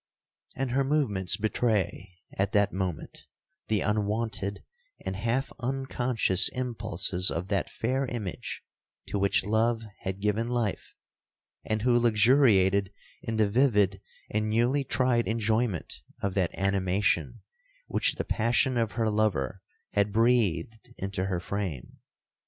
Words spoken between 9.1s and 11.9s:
which love had given life, and